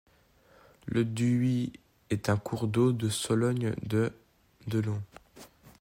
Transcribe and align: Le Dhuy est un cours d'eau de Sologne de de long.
Le 0.87 1.05
Dhuy 1.05 1.73
est 2.09 2.29
un 2.29 2.37
cours 2.37 2.65
d'eau 2.67 2.91
de 2.91 3.07
Sologne 3.07 3.75
de 3.83 4.11
de 4.65 4.79
long. 4.79 4.99